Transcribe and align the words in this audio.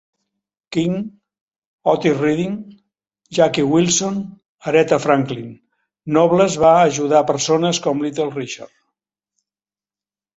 King, 0.75 0.93
Otis 1.91 2.15
Redding, 2.21 2.55
Jackie 3.39 3.65
Wilson, 3.73 4.17
Aretha 4.71 4.99
Franklin; 5.03 5.51
Nobles 6.17 6.57
va 6.65 6.71
ajudar 6.87 7.21
persones 7.33 7.81
com 7.85 8.01
Little 8.07 8.27
Richard. 8.39 8.73